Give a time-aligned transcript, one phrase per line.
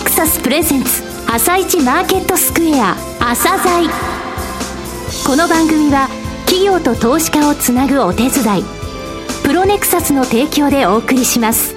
[0.00, 3.86] ネクサスプレゼンツ朝一マーケットスクエア朝鮮。
[5.26, 6.08] この番組は
[6.46, 8.64] 企業と投資家をつなぐお手伝い
[9.44, 11.74] プロネクサスの提供でお送りします。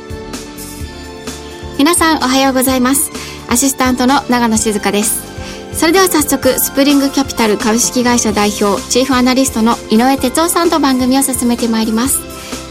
[1.77, 3.11] 皆さんおはようございます。
[3.49, 5.21] アシスタントの長野静香です。
[5.77, 12.19] それでは早速スプリングキャピタル株式会社代表チーフアナリストの井上哲夫さんと番組を進めてまいります。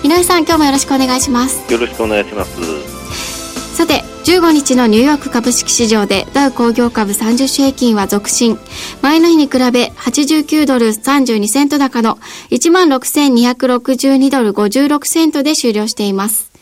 [0.02, 1.70] 井上さん今日もよろしくお願いします。
[1.70, 3.76] よろしくお願いします。
[3.76, 8.56] さて15日のニューヨーク株式市場でダウ工業株30種平均は続伸。
[9.02, 12.18] 前の日に比べ89ドル32セント高の
[12.50, 16.52] 16,262ドル56セントで終了しています。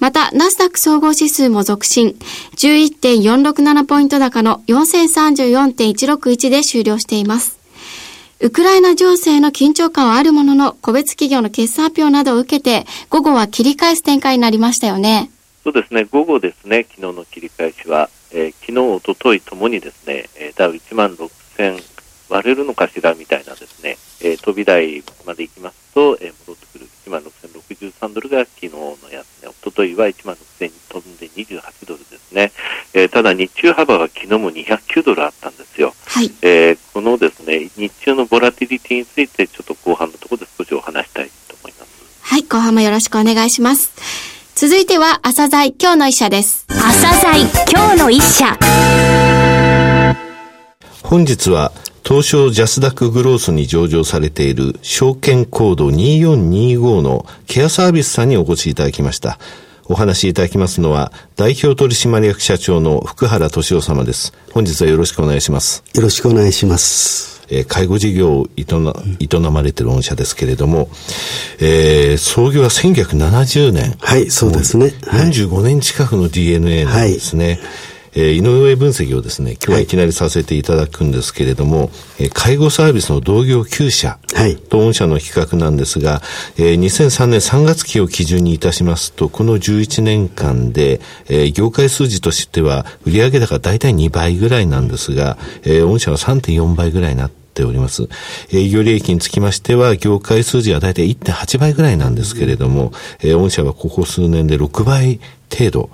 [0.00, 2.16] また、ナスダック総合指数も続伸。
[2.56, 7.60] 11.467ポイント高の4034.161で終了しています。
[8.40, 15.30] ウクライナ情勢の緊張感はあるものの、個別企業の決算発表などを受けて、午後は切り返す展開になりましたよね。
[15.64, 21.82] そうですね、午後ですね、昨日の切り返しは、えー、昨日、おとといともにですね、えー、ダウ1万6000
[22.28, 26.86] 割れるのかしらみたいなですね、えー、飛び台まで行きますと、えー、戻ってくる。
[27.06, 32.52] 1万6063ドルが昨日の安値、おとといは1万6000に飛んで28ドルですね、
[32.94, 35.94] えー、ただ日中幅は昨日も209ドルあったんですよ。
[36.06, 42.04] はい、えー、このですね、日中のボラティリティについてちょっと後半のところで少しお話したいと思います。
[42.22, 43.93] はい、後半もよろしくお願いします。
[44.66, 46.64] 続いては、朝鮮今日の一社です。
[46.70, 48.58] 朝鮮今日の一社。
[51.02, 51.70] 本日は、
[52.02, 59.38] 東証ジャスダックグロースに上場されている証券コード2425のケアサービスさんにお越しいただきました。
[59.84, 64.32] お話しいただきますのは、代表取締役社長の福原敏夫様です。
[64.54, 65.84] 本日はよろしくお願いします。
[65.94, 67.33] よろしくお願いします。
[67.50, 70.88] えー、介護事業を営営まれている御社ですけれども、
[71.60, 73.94] えー、創業は1970年。
[74.00, 74.86] はい、そうですね。
[75.02, 77.46] 45年近くの DNA なんですね。
[77.46, 77.58] はい
[78.16, 84.18] えー、井上分析をですね、今日はいきなりさせていただくんですけれども、はい、介護サービスの同業9社
[84.68, 86.22] と御社の比較なんですが、
[86.56, 98.08] えー、2003年3月期を基準にいたしますと、この11年間で、えー、業界数字としては売上高大体2倍ぐらいなんですが、えー、御社は3.4倍ぐらいになってております。
[98.52, 105.20] 営業利益につきましては、業界数字は大体1.8倍ぐらいなんですけれども、えー、御社はここ数年で6倍
[105.50, 105.90] 程度、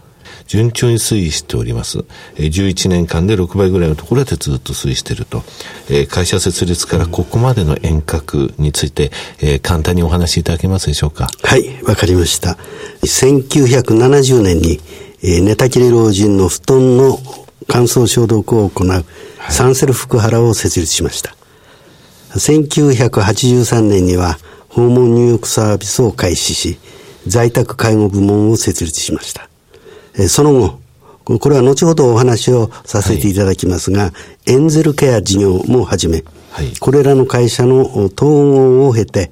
[0.46, 2.04] 順調に推移しております。
[2.36, 5.44] えー、11年間で6倍ぐらいのところでずっと推移していると。
[5.88, 11.28] えー、会社設立からここまでの遠隔について、えー、簡単にお話しいただけますでしょうか？
[11.44, 12.58] はい、わかりました。
[13.02, 14.80] 1970年に、
[15.22, 17.20] えー、寝たきり老人の布団の
[17.68, 19.04] 乾燥消毒を行う
[19.48, 21.36] サンセル福原を設立しました。
[22.34, 26.78] 1983年には訪問入浴サービスを開始し、
[27.26, 29.48] 在宅介護部門を設立しました。
[30.28, 34.12] その後、これは後ほどお話をさせていただきますが、は
[34.46, 39.30] い、エンゼルケア事業もはじめ、はい、これらの会社の統合を経て、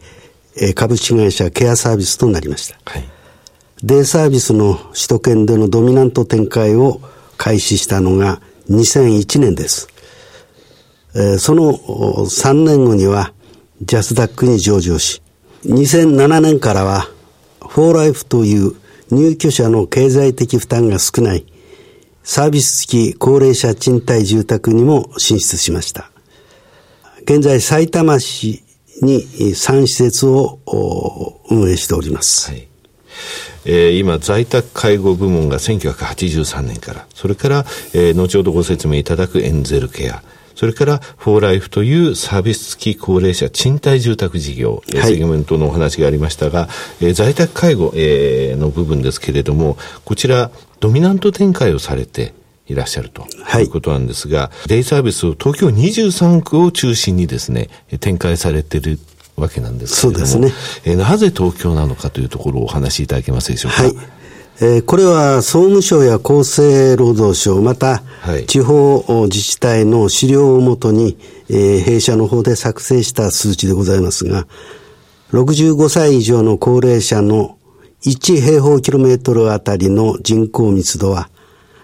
[0.74, 2.78] 株式会社ケアサービスとなりました。
[2.84, 3.08] はい、
[3.82, 7.00] デイサービスの首都圏でのドミナント展開を
[7.36, 9.88] 開始したのが2001年です。
[11.38, 13.32] その3年後には
[13.82, 15.22] ジャスダックに上場し、
[15.64, 17.08] 2007年からは
[17.60, 18.72] フォーライフという
[19.10, 21.46] 入居者の経済的負担が少ない
[22.22, 26.10] サービス付き高齢者賃貸住宅にも進出しました。
[27.22, 28.62] 現在埼玉市
[29.02, 30.58] に3施設を
[31.50, 32.50] 運営しております。
[32.50, 32.68] はい
[33.64, 40.22] えー、今、在宅介護部門が1983年から、それから、えー、後ほどご説明いただくエンゼルケア、
[40.58, 46.68] それから、フォーライフというサービス付き高齢者賃貸住宅事業、はい、セグメントのお話がありましたが、
[47.00, 52.34] えー、在宅介護、えー、の部分ですけれども、こちら、ドミナント展開をされて、
[52.66, 53.24] いらっしゃると
[53.60, 57.70] いうことなんですが、はい、デイサービスを東京23区を中心にですね、
[58.00, 58.98] 展開されている
[59.36, 60.92] わけなんですけれども、そうですね。
[60.92, 63.84] えー、なぜ東京なのかというところをお話しいただけますでしょうか？
[63.84, 63.94] はい。
[64.60, 68.02] えー、これは総務省や厚生労働省、また
[68.48, 71.16] 地方自治体の資料をもとに、
[71.48, 74.48] えー、弊社の方で作成した数値でございますが、
[75.30, 77.56] 65歳以上の高齢者の
[78.04, 81.30] 1平方キロメートルあたりの人口密度は、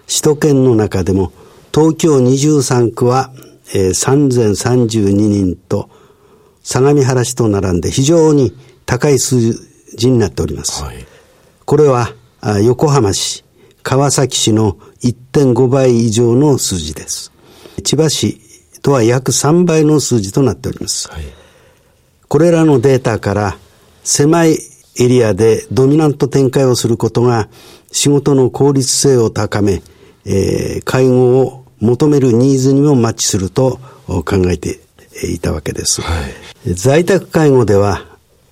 [0.07, 1.31] 首都圏の中でも
[1.73, 3.31] 東京23区は、
[3.73, 5.89] えー、3032人と
[6.61, 8.53] 相模原市と並んで非常に
[8.85, 9.53] 高い数
[9.95, 10.83] 字になっております。
[10.83, 11.05] はい、
[11.63, 12.13] これは
[12.61, 13.43] 横浜市、
[13.81, 17.31] 川崎市の1.5倍以上の数字です。
[17.83, 18.39] 千葉市
[18.83, 21.09] とは約3倍の数字となっております。
[21.09, 21.23] はい、
[22.27, 23.57] これらのデータから
[24.03, 24.59] 狭い
[24.99, 27.49] エリアでドミナント展開をすることが
[27.91, 29.81] 仕事の効率性を高め、
[30.25, 34.79] えー、介護を求めるニーズにもマッチすると考えて
[35.23, 36.01] いたわけです。
[36.01, 36.13] は
[36.67, 38.05] い、在宅介護では、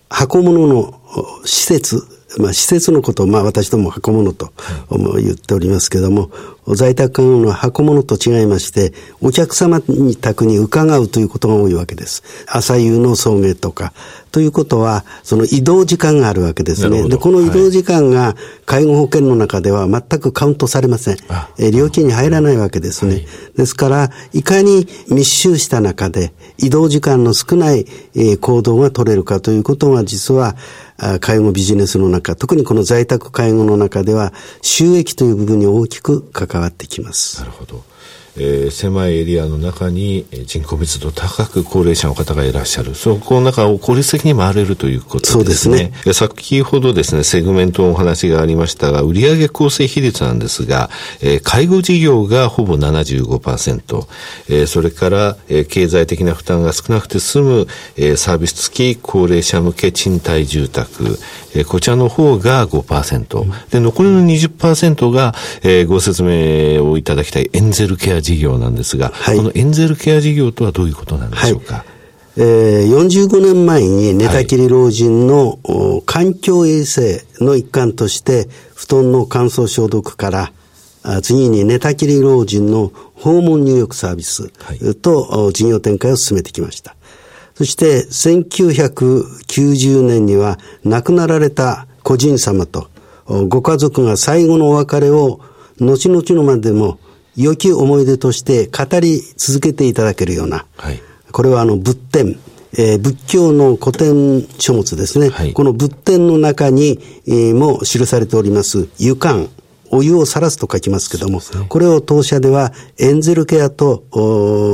[0.10, 1.00] 箱物の
[1.46, 2.08] 施設、
[2.38, 4.52] まあ、施設のことを、まあ、私ども箱物と
[4.90, 6.32] 言っておりますけれども、
[6.68, 12.24] 在宅看護の箱物と違いまして、お客様に宅に伺うということが多いわけです。
[12.48, 13.94] 朝夕の送迎とか。
[14.32, 17.08] ということは、その移動時間があるわけですね。
[17.08, 21.18] で、この移動時間が介護保険の中では全くカウントされません。
[21.60, 23.14] え料金に入らないわけですね。
[23.14, 23.28] はい、
[23.58, 30.56] ですから、いかに密集した中で移動時間の少ない、え行動が取れるかということが実は、
[31.20, 37.40] 介護ビジネスの中、特にこの在宅介護の中では収益という部分に大きく関わってきます。
[37.42, 37.84] なるほど。
[38.38, 42.96] えー、狭いエリアの中に人口密度高く高齢者の方がいらっしゃる。
[42.96, 45.34] そこの中を効率的に回れるということですね。
[45.34, 46.14] そうですね。
[46.14, 50.90] 先ほどですね、セグメントのお話がありましたが、売上構成比率なんですが、
[51.22, 54.08] えー、介護事業がほぼ75%、
[54.50, 61.20] えー、それから、えー、経済的な負担が少なくて済む、えー、サービス付き高齢者向け賃貸住宅、
[61.56, 71.86] えー、こちらの方が5%、うん、で、残りの20%が、えー、ご説明をいただきたいエンゼルケア事業なんですが、はい、このエンゼルケア事業とはどういうことなんでしょうか、はい。
[72.38, 80.52] えー、45年前に寝たきり老人の、はい、環境衛生の一環として布団の乾燥消毒から
[81.22, 84.50] 次に寝たきり老人の訪問入浴サービス
[84.96, 86.96] と事業展開を進めてきました。
[87.56, 92.90] そして1990年には亡くなられた個人様と
[93.48, 95.40] ご家族が最後のお別れを
[95.80, 97.00] 後々のまでも
[97.36, 101.02] 良き思い出として語り続けていただけるような、はい、
[101.32, 102.40] これはあの仏典、
[102.74, 109.50] えー、仏教の古典書物ですね、はい、この仏典の中に、えー、も記されております湯管
[109.90, 114.04] お湯をさらすと書きますけども、ね、これを当社ではエンゼルケアと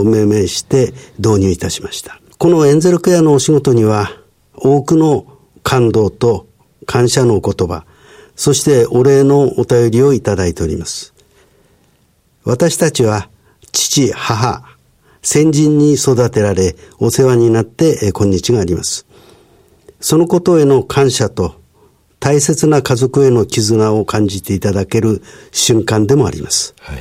[0.05, 2.18] 命名して導入いたしました。
[2.39, 4.11] このエンゼルケアのお仕事には
[4.55, 5.27] 多くの
[5.61, 6.47] 感動と
[6.85, 7.83] 感謝のお言葉、
[8.37, 11.13] そしてお礼のお便りをいただいております。
[12.45, 13.27] 私たちは
[13.73, 14.63] 父、母、
[15.21, 19.05] 先人に育てられ、お世話になって今日があります。
[19.99, 21.55] そのことへの感謝と
[22.21, 25.21] 大切な家族への絆を感じていただける
[25.51, 26.73] 瞬間でもあります。
[26.79, 26.93] は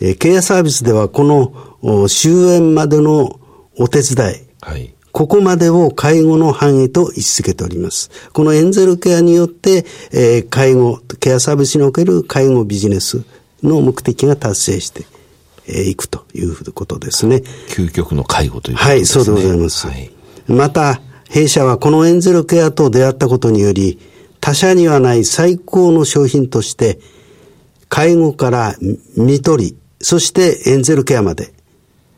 [0.00, 3.38] い、ケアサービスではこの終焉までの
[3.76, 8.10] お手伝い、はい、ここまでを介護の範囲と位置づけております。
[8.32, 13.24] このエンゼルケアによって、えー、介護、ケアサービスにおける介護ビジネス、
[13.62, 15.04] の目的が達成して
[15.88, 17.42] いくということですね。
[17.68, 18.94] 究極の介護ということですね。
[18.94, 19.86] はい、そうでございます。
[19.86, 20.10] はい、
[20.46, 23.98] また、弊社はこのエンゼルケアと出会ったことにより、
[24.40, 26.98] 他社にはない最高の商品として、
[27.88, 28.76] 介護から
[29.16, 31.52] 見取り、そしてエンゼルケアまで、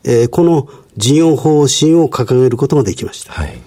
[0.03, 0.67] えー、この
[0.97, 3.33] 事業方針を掲げることができました。
[3.33, 3.59] はい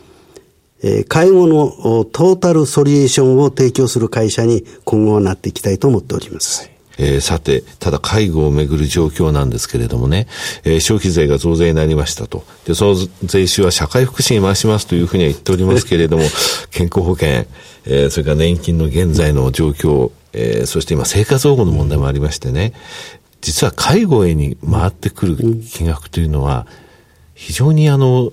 [0.83, 6.63] えー、介護のトータルソリューションを提供する会社に今後はなっていきたいと思っております。
[6.63, 10.27] はいえー、さて、ただ介護をめぐる状況なんですけれどもね、
[10.65, 12.45] えー、消費税が増税になりましたと。
[12.67, 12.95] で、その
[13.25, 16.25] 税収は社会福祉に回しますというふうには言っておりますけれども、
[16.71, 17.47] 健康保険、
[17.85, 22.73] えー、それから年金の現在の状況、えー、そして今生活保護の問題もありましてね、
[23.43, 25.37] 実は介護へに回ってくる
[25.71, 26.67] 金額というのは、
[27.37, 28.33] 非常にあの、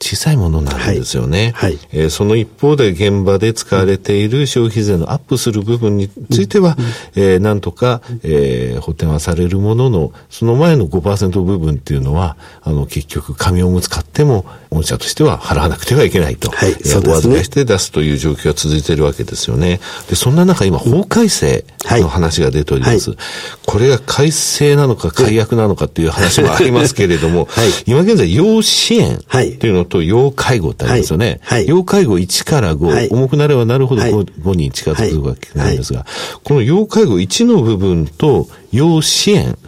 [0.00, 1.52] 小さいものなんですよね。
[1.54, 16.50] はいはい、えー、その一方で現場で使われている消費税のアップする部分については、うん、えー、なんとか、えー、補填はされるものの、その前の5%部分っていうのは、あの、結局、紙おむつ買っても、御社としては払わなくてはいけないと。
[16.50, 17.12] はい、そうですね。
[17.12, 19.80] お預かりして出すという状況が続いているわけですよね。
[20.08, 23.10] で、そんな中、今、法改正の話が出ております。
[23.10, 23.18] はい、
[23.66, 29.18] これが改正なのか改悪なのかっていう話もありますけれども、はい、今現在、要支援
[29.58, 31.40] というのと要介護ってありますよね。
[31.42, 36.06] はい、要介護1から5、はい、重くなればなるほど 5,、5に近づくわけなんですが、
[36.44, 39.58] この要介護1の部分と要支援、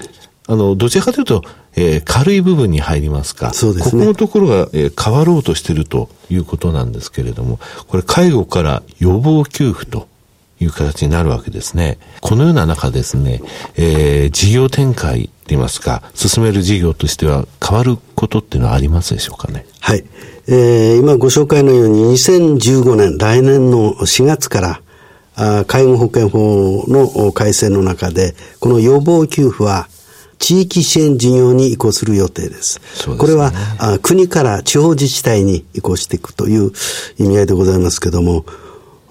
[0.46, 1.42] あの、どちらかというと、
[1.76, 3.52] えー、軽い部分に入りますか。
[3.54, 3.90] そうですね。
[3.92, 10.08] ここのところが、えー、変わろうとしているということなんですけれども、これ介護から予防給付と
[10.60, 11.98] いう形になるわけですね。
[12.20, 13.40] このような中ですね、
[13.76, 19.66] えー、事業展開と言いますか、進める事業としては変わることっていうのはありますでしょうかね？
[19.80, 20.04] はい。
[20.46, 24.80] えー、今ご紹介のように2015年、来年の4月から、
[25.36, 29.88] あ介護保険法の改正の中で、この予防給付は
[30.38, 32.80] 地域支援事業に移行する予定です。
[32.80, 36.72] ですね、これはあ国から地方自治体に移行していくという
[37.18, 38.44] 意味合いでございますけども、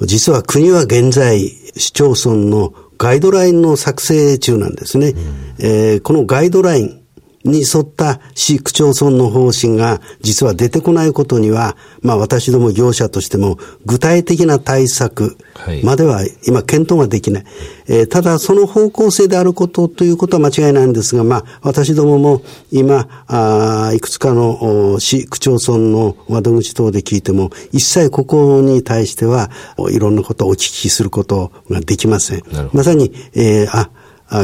[0.01, 5.09] 実は国は現在、市町村のガイドラインの作成中なんですね。
[5.09, 6.98] うん、えー、このガイドライン、
[7.45, 15.37] に沿った市区町村の方針が実は出てこないことには、まあ私ども業者としても具体的な対策
[15.83, 17.45] までは今検討ができない。
[17.87, 22.41] えー、ただその方向性であることということは間違いないんですが、まあ私どもも
[22.71, 29.49] 今、あいくつかの市区町村の窓口等で聞いても一切ここに対しては
[29.89, 32.43] いろんなことをお聞きすることができません。
[32.73, 33.89] まさに、えー、あ、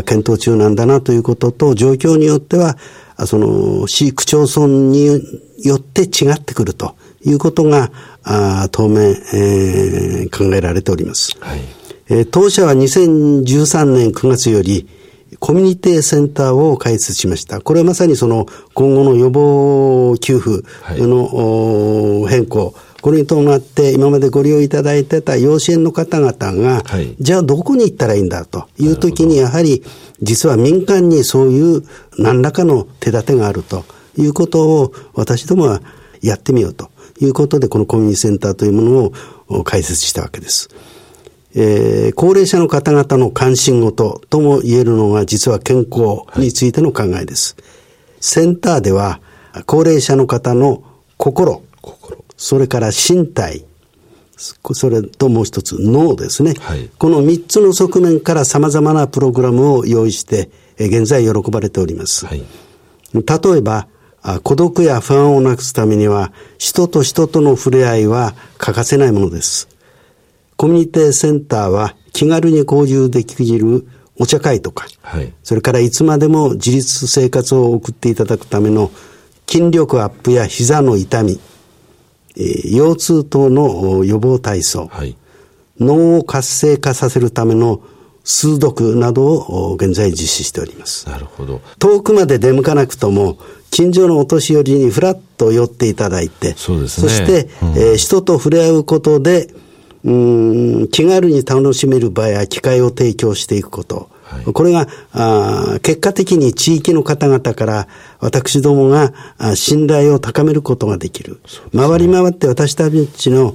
[0.06, 2.78] 検討中なんだなということと、状況によっては、
[3.26, 5.06] その、市区町村に
[5.64, 7.92] よって違ってくるということが、
[8.24, 11.38] あ当面、えー、考えられております。
[11.40, 11.60] はい、
[12.10, 14.88] えー、当社は2013年9月より、
[15.40, 17.62] コミュニティセンターを開設しました。
[17.62, 20.64] これはまさにその今後の予防給付
[20.98, 22.74] の、変更、
[23.06, 28.68] これに伴って今までご利用いただいてた養子縁の方々が、はい、じゃあどこに行ったらいいんだと。
[28.80, 29.84] いう時にやはり
[30.24, 31.84] 実は民間にそういう
[32.18, 33.86] 何らかの手立てがあると。
[34.18, 35.84] いうことを私どもは
[36.24, 36.90] やってみようと。
[37.22, 39.12] いうことでこのコミュニティセンターというもの
[39.50, 40.70] を開設したわけです。
[41.54, 47.56] えー、高齢者の方々の関心事とも言えるのが実は健康についての考えです。
[48.20, 49.22] センターでは
[49.68, 50.82] 高齢者の方の
[51.18, 53.66] 心、心それから身体、
[54.38, 56.54] それともう一つ脳ですね。
[56.60, 62.26] はい、この三つの側面から様々なプログラムを用意して、現在喜ばれております。
[62.26, 62.44] はい、
[63.14, 63.88] 例えば、
[64.44, 69.70] 孤独や不安をなくすためには、人と人との触れ合いは欠かせないものです。
[70.58, 73.88] コミュニティセンターは気軽に交流できる
[74.18, 78.90] お茶会とか、はい、それからいつまでも自立生活を送っていただくための
[79.48, 81.40] 筋力アップや膝の痛み、
[82.38, 85.16] 腰痛等の予防体操、はい、
[85.80, 87.82] 脳を活性化させるための
[88.24, 91.08] 数読などを現在実施しております。
[91.08, 91.62] なるほど。
[91.80, 93.38] 遠くまで出向かなくとも、
[93.70, 97.10] 近所のお年寄りにふらっと寄っていただいて、そうですね。
[97.10, 99.54] そして、うん、えー、人と触れ合うことで、
[100.04, 100.12] う
[100.84, 104.10] ん気軽に楽しめる場や機会を提供していくこと。
[104.26, 107.88] はい、これがあ結果的に地域の方々から
[108.20, 109.14] 私どもが
[109.56, 111.40] 信頼を高めることができる。
[111.74, 113.54] ね、回り回って私たちの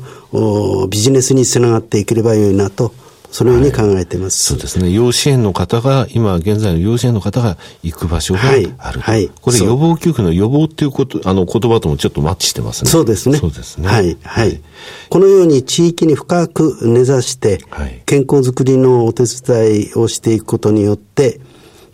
[0.89, 2.95] ビジネスにつながっていければよいなと
[3.33, 4.91] そのように考えています、はい、そうですね。
[4.93, 8.75] 養子縁の方が、今現在の養子縁の方が行く場所がある。
[8.79, 9.01] はい。
[9.01, 12.91] はい、これ予防給付の予防っていうこと、あの言葉ともちょっとマッチしてますね。
[12.91, 13.39] そうですね。
[13.39, 13.89] そうですね。
[13.89, 14.17] はい。
[14.23, 14.61] はい。
[15.09, 17.59] このように地域に深く根ざして、
[18.07, 21.41] 健康づくりのお手伝いをしていくことによって、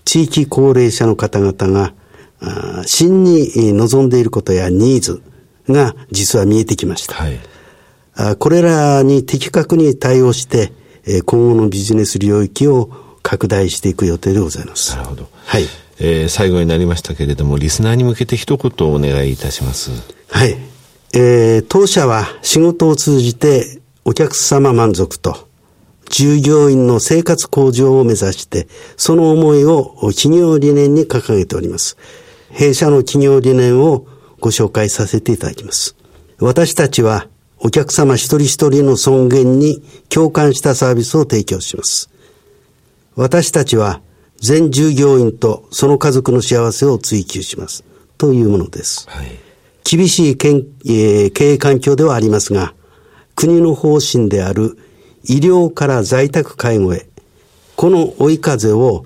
[0.05, 1.93] 地域高齢者の方々が、
[2.41, 5.23] あ真に望んでいることやニーズ
[5.69, 7.15] が実は見えてきました。
[7.15, 7.39] はい。
[8.15, 10.73] あこれらに的確に対応して、
[11.07, 12.91] え今後のビジネス領域を
[13.23, 14.97] 拡大していく予定でございます。
[14.97, 15.29] なるほど。
[15.47, 15.65] はい。
[15.99, 19.91] えー、最後になりましたけれども、リスナーに向けて一言お願いいたします。
[20.31, 20.57] はい。
[21.15, 25.49] えー、当社は仕事を通じてお客様満足と
[26.11, 31.97] 従業員の生活向上を目指して、その思いを企業理念に掲げております。
[32.51, 34.07] 弊社の企業理念を
[34.41, 35.97] ご紹介させていただきます。
[36.39, 37.27] 私たちは
[37.59, 42.11] お客様一人一人の尊厳に共感したサービスを提供します。
[43.15, 44.01] 私たちは
[44.39, 47.85] 全従業員とその家族の幸せを追求します。
[48.19, 49.09] というものです。
[49.09, 49.27] はい、
[49.85, 52.75] 厳しい経営環境ではありますが、
[53.35, 54.79] 国の方針である
[55.25, 57.09] 医療から在宅介護へ、
[57.75, 59.05] この追い風を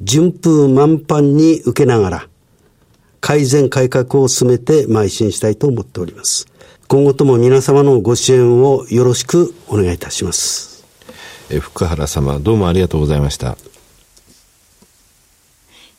[0.00, 2.28] 順風満帆に受けながら、
[3.20, 6.46] 改善改革を進めて邁進したいと思っております。
[6.88, 10.84] 今後とも皆様のご支援をよろしくお願いいたします。
[11.50, 13.58] え福原様、どうもありがとうございました。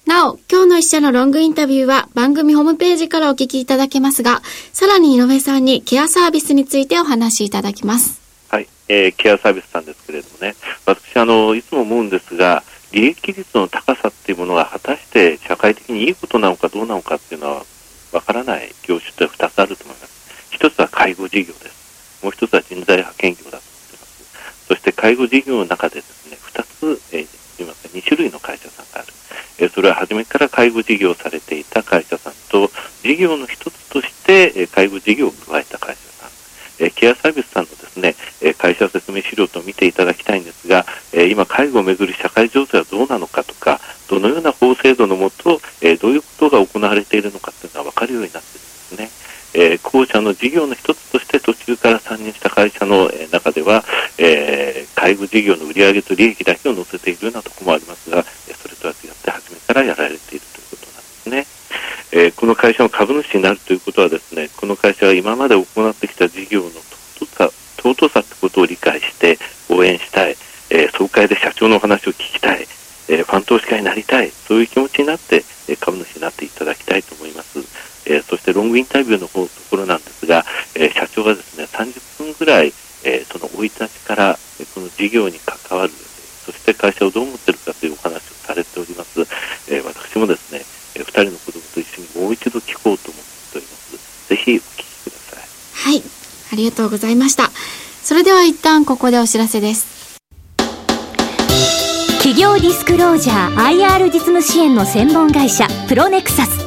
[0.06, 4.42] なお、今日の一社のロングインタビューは番組ホームページからお聞きいただけますが、
[4.72, 8.22] さらに井上さんにケアサービスについてお話しいただきます。
[8.48, 12.64] はい、えー、ケアサービスさんですけれどもね、私、あの、いつも思うんですが、
[12.94, 17.66] 利益率の高さっていうものが果たして社会的にいいことなのかどうなのかっていうのは
[18.14, 20.17] わからない業種って2つあると思います。
[20.52, 22.24] 一つは介護事業です。
[22.24, 24.66] もう一つは人材派遣業だと思ってます。
[24.68, 27.28] そして介護事業の中でですね、二つ、えー、
[27.60, 29.14] 今2種類の会社さんがある。
[29.60, 32.72] えー、それは初めから介護事業をされていた会社さんと、
[33.04, 36.30] 事業の一つとして、えー、介護事業を加えた会社さん。
[36.80, 49.10] えー、ケアサービスさんのですね、えー、会社説明資料と見ていただきたいんですが、えー、今、介護をめぐる社会情勢はどうなのかとか、どのような法制度のもと、えー、どういうことが行われているのかというのが分かるようになっているですね。
[49.54, 53.84] えー、後者の事業の一つとして途中から参入した会社の、中では、
[54.18, 61.48] えー、介護事業の売上と利益だけを載せているようなところもありますが、それとは違って初めからやられているということなんですね。
[62.12, 67.52] えー、この会社の株主になるということはですね、この会社は今まで行ってきた事業の尊さ、
[67.82, 69.40] 尊さってことを理解して
[69.70, 70.38] 応援したい、
[70.70, 72.68] えー、総会で社長のお話を聞きたい、
[73.10, 77.60] えー、ファン投資家になりたい、そういう気持ちになって、えー、株主になっていただきたいと思います。
[78.08, 80.46] えー、そしてロングインタビューの方ところなんですが、
[80.76, 82.74] えー、社長がですね、30分ぐらい、
[83.04, 89.22] えー、その生い立ちから、えこの事業に関わる、そして会社をどう思っているかというお話をされております。
[89.70, 90.64] え私もですね、
[90.96, 94.30] えー、2人の子供と一緒にもう一度聞こうと思っております。
[94.30, 95.44] ぜひお聞きください。
[95.74, 96.04] はい、
[96.54, 97.52] ありがとうございました。
[98.04, 99.98] それでは一旦ここでお知らせです。
[102.20, 106.67] 企業ディスクロージャー IR 実務支援の専門会社プロネクサス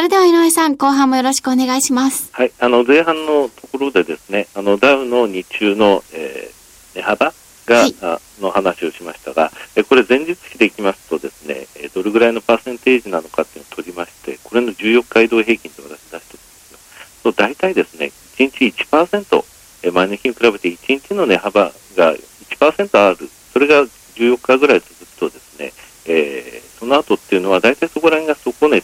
[0.00, 2.30] それでは井上さん、後半もよろしくお願いします。
[2.32, 7.34] はい、あの前半のところでですね、あのダウの日中の、えー、値幅
[7.66, 7.94] が、はい、
[8.40, 16.78] の話をしましたが、えこれ前日比でいきますとですね、えどれぐらいのパーセンテージなのかっていうのを取りまして、これの14日移動平均と私出してるんですよ。
[17.24, 19.44] そう大体ですね、1日1%、
[19.82, 22.14] え前の日に比べて1日の値幅が
[22.58, 23.82] 1%ある、それが
[24.14, 25.72] 14日ぐらい続くとですね、
[26.06, 28.34] えー、その後っていうのは大体そこら辺が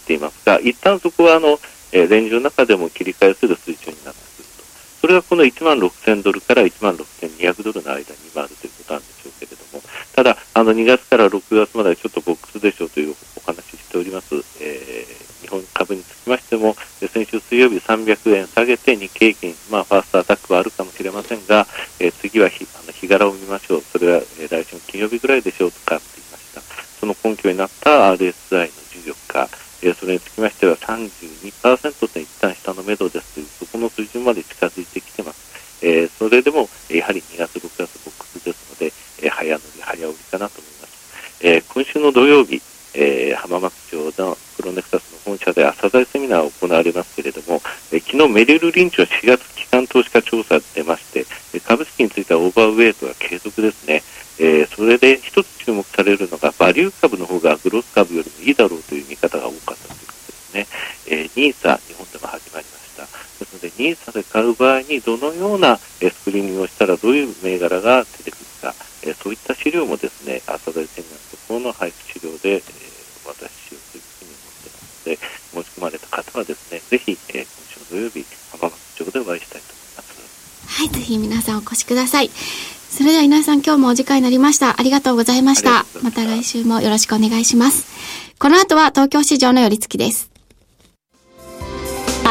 [0.07, 1.59] ていますが、一旦そこはあの、
[1.93, 4.65] えー、レンジの中でも切り返せる水準になってくると。
[5.01, 9.83] それがこの1万6000ドルから1万6200ドルの間に回るということなんでしょうけれども、
[10.15, 14.35] ただ、あの2月から6月まではちょっとボックスでしょうというお話ししております。
[14.61, 21.67] えー、日本株につきましても、先週水曜日300円下げて日経平均、まあ、ファーストアタックはあるかもしれませんが、
[22.01, 23.83] えー、次は日あの日柄を見ましょう。
[23.83, 26.61] それは、え、来週の金曜日ぐらいでしょうとかっていました。
[26.99, 28.71] その根拠になった RSI、
[29.87, 35.47] えー、それにつきましては32%と一旦下の目処ですという、そこの水準まで近づいてきてます。
[35.83, 40.97] えー、それでも、やはり2月、6月ボックスですので、えー、早乗り、早売りかなと思います。
[41.41, 42.61] え、今週の土曜日、
[42.95, 51.27] え、浜松町のプロネクサスの本社で朝鮮セミナーが行われますけれども、え、昨日メリル・リンチの4月期間投資家調査が出まして、
[51.61, 54.03] 株式についてはオーバーウェイトが継続ですね。
[54.39, 58.83] え、それで一つ注目されるのが、バリュー株の方がグロス株よりもいいだろう
[61.09, 63.03] えー、ニーサ、日本でも始まりました。
[63.39, 72.63] ですので、ニーサで買う場合にどのようなスクリーニングをしたらどういう銘柄が出てくるか、えー、そういった資料もですね、朝鮮セミナーのところの配布資料で、えー、
[73.29, 80.07] お渡ししようというふうに思ってますので、申し込まれた方はですね、ぜひ、えー、今週の土曜日、浜松町でお会いしたいと思います。
[80.67, 82.31] はい、ぜひ皆さんお越しください。
[82.91, 84.81] それでは井上さん今日もお時間になりました。
[84.81, 85.85] ありがとうございました。
[86.03, 87.87] また来週もよろしくお願いします。
[88.39, 90.36] この後は東京市場の寄り付きです。